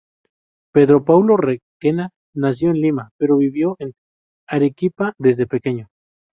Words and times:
Pedro 0.73 1.05
Paulo 1.05 1.37
Requena 1.37 2.09
nació 2.33 2.71
en 2.71 2.81
Lima, 2.81 3.11
pero 3.19 3.37
vivió 3.37 3.75
en 3.77 3.91
Arequipa 4.47 5.13
desde 5.19 5.45
pequeño. 5.45 5.89